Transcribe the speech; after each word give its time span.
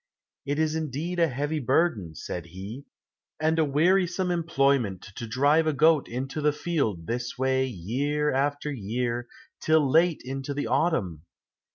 "It 0.47 0.57
is 0.57 0.73
indeed 0.73 1.19
a 1.19 1.27
heavy 1.27 1.59
burden," 1.59 2.15
said 2.15 2.47
he, 2.47 2.85
"and 3.39 3.59
a 3.59 3.63
wearisome 3.63 4.31
employment 4.31 5.03
to 5.15 5.27
drive 5.27 5.67
a 5.67 5.73
goat 5.73 6.07
into 6.07 6.41
the 6.41 6.51
field 6.51 7.05
this 7.05 7.37
way 7.37 7.67
year 7.67 8.31
after 8.33 8.71
year, 8.73 9.27
till 9.59 9.87
late 9.87 10.23
into 10.25 10.55
the 10.55 10.65
autumn! 10.65 11.25